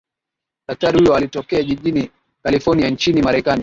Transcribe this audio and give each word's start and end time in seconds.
daktari 0.67 0.99
huyo 0.99 1.15
alitokea 1.15 1.63
jijini 1.63 2.11
kalifornia 2.43 2.89
nchini 2.89 3.21
marekani 3.21 3.59